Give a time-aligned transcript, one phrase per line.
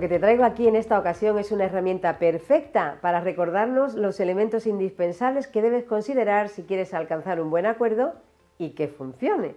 [0.00, 4.66] que te traigo aquí en esta ocasión es una herramienta perfecta para recordarnos los elementos
[4.66, 8.14] indispensables que debes considerar si quieres alcanzar un buen acuerdo
[8.58, 9.54] y que funcione.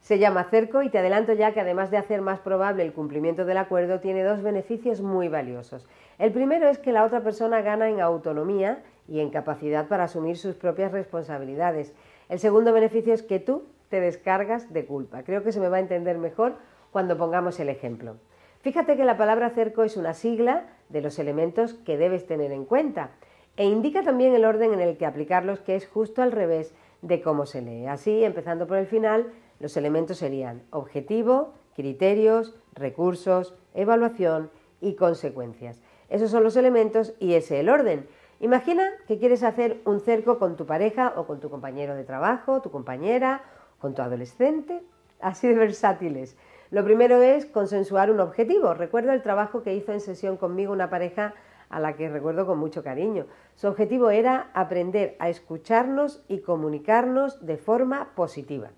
[0.00, 3.44] Se llama cerco y te adelanto ya que además de hacer más probable el cumplimiento
[3.44, 5.86] del acuerdo, tiene dos beneficios muy valiosos.
[6.18, 10.36] El primero es que la otra persona gana en autonomía y en capacidad para asumir
[10.36, 11.94] sus propias responsabilidades.
[12.28, 15.22] El segundo beneficio es que tú te descargas de culpa.
[15.22, 16.54] Creo que se me va a entender mejor
[16.90, 18.16] cuando pongamos el ejemplo.
[18.60, 22.64] Fíjate que la palabra cerco es una sigla de los elementos que debes tener en
[22.64, 23.10] cuenta
[23.56, 27.20] e indica también el orden en el que aplicarlos, que es justo al revés de
[27.20, 27.86] cómo se lee.
[27.86, 35.80] Así, empezando por el final, los elementos serían objetivo, criterios, recursos, evaluación y consecuencias.
[36.08, 38.06] Esos son los elementos y ese es el orden.
[38.40, 42.62] Imagina que quieres hacer un cerco con tu pareja o con tu compañero de trabajo,
[42.62, 43.42] tu compañera,
[43.80, 44.82] con tu adolescente,
[45.20, 46.36] así de versátiles.
[46.70, 48.74] Lo primero es consensuar un objetivo.
[48.74, 51.34] Recuerdo el trabajo que hizo en sesión conmigo una pareja
[51.70, 53.26] a la que recuerdo con mucho cariño.
[53.54, 58.70] Su objetivo era aprender a escucharnos y comunicarnos de forma positiva.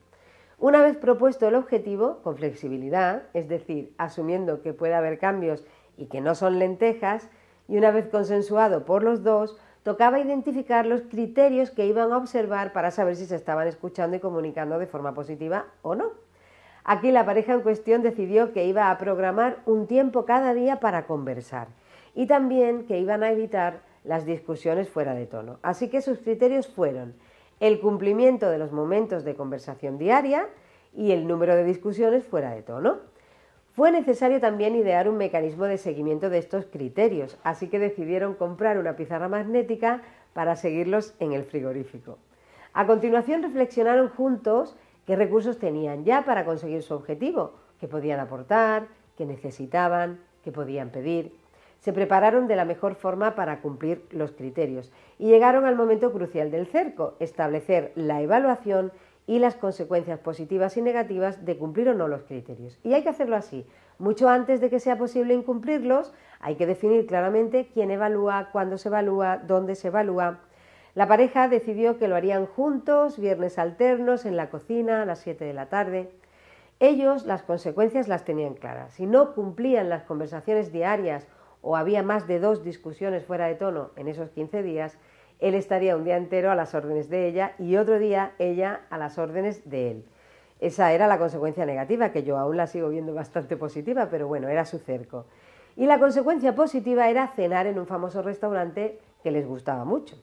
[0.58, 5.64] Una vez propuesto el objetivo, con flexibilidad, es decir, asumiendo que puede haber cambios
[5.96, 7.28] y que no son lentejas,
[7.66, 12.72] y una vez consensuado por los dos, tocaba identificar los criterios que iban a observar
[12.72, 16.29] para saber si se estaban escuchando y comunicando de forma positiva o no.
[16.84, 21.06] Aquí la pareja en cuestión decidió que iba a programar un tiempo cada día para
[21.06, 21.68] conversar
[22.14, 25.58] y también que iban a evitar las discusiones fuera de tono.
[25.62, 27.14] Así que sus criterios fueron
[27.60, 30.48] el cumplimiento de los momentos de conversación diaria
[30.94, 32.98] y el número de discusiones fuera de tono.
[33.72, 38.78] Fue necesario también idear un mecanismo de seguimiento de estos criterios, así que decidieron comprar
[38.78, 42.18] una pizarra magnética para seguirlos en el frigorífico.
[42.72, 44.76] A continuación reflexionaron juntos
[45.10, 50.90] qué recursos tenían ya para conseguir su objetivo, qué podían aportar, qué necesitaban, qué podían
[50.90, 51.32] pedir
[51.80, 56.50] se prepararon de la mejor forma para cumplir los criterios y llegaron al momento crucial
[56.50, 58.92] del cerco, establecer la evaluación
[59.26, 62.78] y las consecuencias positivas y negativas de cumplir o no los criterios.
[62.84, 63.66] Y hay que hacerlo así.
[63.98, 68.88] Mucho antes de que sea posible incumplirlos, hay que definir claramente quién evalúa, cuándo se
[68.88, 70.40] evalúa, dónde se evalúa.
[70.94, 75.44] La pareja decidió que lo harían juntos, viernes alternos, en la cocina, a las 7
[75.44, 76.10] de la tarde.
[76.80, 78.94] Ellos las consecuencias las tenían claras.
[78.94, 81.28] Si no cumplían las conversaciones diarias
[81.62, 84.98] o había más de dos discusiones fuera de tono en esos 15 días,
[85.38, 88.98] él estaría un día entero a las órdenes de ella y otro día ella a
[88.98, 90.04] las órdenes de él.
[90.58, 94.48] Esa era la consecuencia negativa, que yo aún la sigo viendo bastante positiva, pero bueno,
[94.48, 95.24] era su cerco.
[95.76, 100.16] Y la consecuencia positiva era cenar en un famoso restaurante que les gustaba mucho.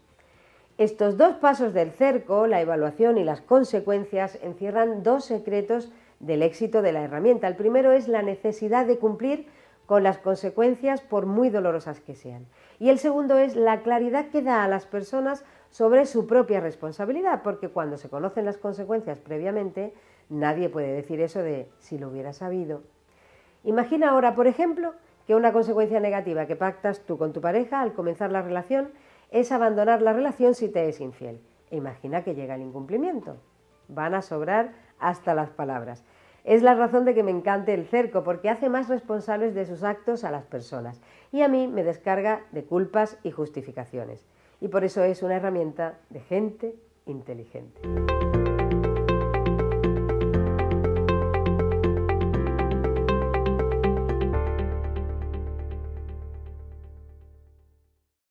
[0.77, 6.83] Estos dos pasos del cerco, la evaluación y las consecuencias, encierran dos secretos del éxito
[6.83, 7.47] de la herramienta.
[7.47, 9.47] El primero es la necesidad de cumplir
[9.87, 12.45] con las consecuencias por muy dolorosas que sean.
[12.77, 17.41] Y el segundo es la claridad que da a las personas sobre su propia responsabilidad,
[17.41, 19.95] porque cuando se conocen las consecuencias previamente,
[20.29, 22.83] nadie puede decir eso de si lo hubiera sabido.
[23.63, 24.93] Imagina ahora, por ejemplo,
[25.25, 28.89] que una consecuencia negativa que pactas tú con tu pareja al comenzar la relación
[29.31, 31.41] es abandonar la relación si te es infiel.
[31.69, 33.37] E imagina que llega el incumplimiento.
[33.87, 36.03] Van a sobrar hasta las palabras.
[36.43, 39.83] Es la razón de que me encante el cerco, porque hace más responsables de sus
[39.83, 41.01] actos a las personas
[41.31, 44.25] y a mí me descarga de culpas y justificaciones.
[44.61, 47.81] Y por eso es una herramienta de gente inteligente.